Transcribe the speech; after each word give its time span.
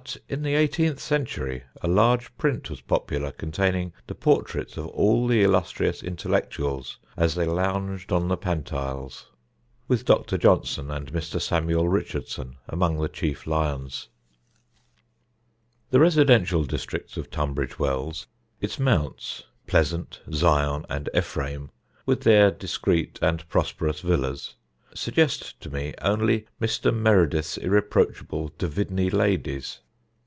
But 0.00 0.16
in 0.28 0.42
the 0.42 0.56
eighteenth 0.56 0.98
century 0.98 1.62
a 1.80 1.86
large 1.86 2.36
print 2.38 2.70
was 2.70 2.80
popular 2.80 3.30
containing 3.30 3.92
the 4.08 4.16
portraits 4.16 4.76
of 4.76 4.88
all 4.88 5.28
the 5.28 5.44
illustrious 5.44 6.02
intellectuals 6.02 6.98
as 7.16 7.36
they 7.36 7.46
lounged 7.46 8.10
on 8.10 8.26
the 8.26 8.36
Pantiles, 8.36 9.28
with 9.86 10.04
Dr. 10.04 10.38
Johnson 10.38 10.90
and 10.90 11.12
Mr. 11.12 11.40
Samuel 11.40 11.88
Richardson 11.88 12.56
among 12.68 12.98
the 12.98 13.08
chief 13.08 13.46
lions. 13.46 14.08
[Sidenote: 14.58 15.06
THE 15.20 15.38
DUVIDNEY 15.68 15.68
LADIES] 15.68 15.92
The 15.92 16.00
residential 16.26 16.64
districts 16.64 17.16
of 17.16 17.30
Tunbridge 17.30 17.78
Wells 17.78 18.26
its 18.60 18.80
Mounts, 18.80 19.44
Pleasant, 19.68 20.20
Zion 20.32 20.84
and 20.90 21.08
Ephraim, 21.14 21.70
with 22.04 22.22
their 22.22 22.50
discreet 22.50 23.20
and 23.22 23.48
prosperous 23.48 24.00
villas 24.00 24.56
suggest 24.94 25.60
to 25.60 25.68
me 25.68 25.92
only 26.00 26.46
Mr. 26.58 26.94
Meredith's 26.94 27.58
irreproachable 27.58 28.48
Duvidney 28.56 29.10
ladies. 29.10 29.80